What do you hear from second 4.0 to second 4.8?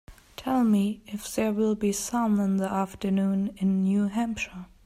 Hampshire